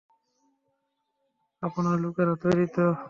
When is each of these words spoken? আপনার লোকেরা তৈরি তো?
আপনার 1.63 1.95
লোকেরা 1.99 2.33
তৈরি 2.35 2.65
তো? 2.67 2.85